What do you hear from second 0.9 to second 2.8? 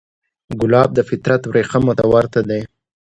د فطرت وریښمو ته ورته دی.